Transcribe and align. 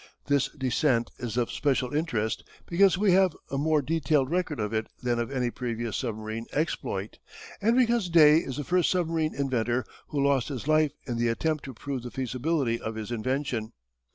This 0.25 0.47
descent 0.49 1.11
is 1.19 1.37
of 1.37 1.51
special 1.51 1.93
interest 1.93 2.43
because 2.65 2.97
we 2.97 3.11
have 3.11 3.35
a 3.51 3.57
more 3.59 3.83
detailed 3.83 4.31
record 4.31 4.59
of 4.59 4.73
it 4.73 4.87
than 5.03 5.19
of 5.19 5.29
any 5.29 5.51
previous 5.51 5.95
submarine 5.97 6.47
exploit, 6.51 7.19
and 7.61 7.77
because 7.77 8.09
Day 8.09 8.37
is 8.39 8.57
the 8.57 8.63
first 8.63 8.89
submarine 8.89 9.35
inventor 9.35 9.85
who 10.07 10.19
lost 10.23 10.47
his 10.47 10.67
life 10.67 10.93
in 11.05 11.17
the 11.19 11.27
attempt 11.27 11.65
to 11.65 11.75
prove 11.75 12.01
the 12.01 12.09
feasibility 12.09 12.79
of 12.81 12.95
his 12.95 13.11
invention. 13.11 13.73